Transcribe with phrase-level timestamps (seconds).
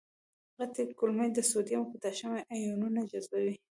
[0.57, 3.55] غټې کولمې د سودیم او پتاشیم آیونونه جذبوي.